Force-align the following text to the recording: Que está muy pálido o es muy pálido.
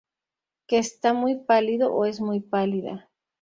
Que 0.65 0.79
está 0.79 1.13
muy 1.13 1.35
pálido 1.43 1.93
o 1.93 2.05
es 2.05 2.21
muy 2.21 2.39
pálido. 2.39 3.03